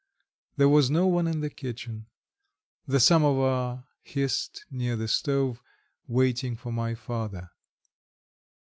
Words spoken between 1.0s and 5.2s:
one in the kitchen. The samovar hissed near the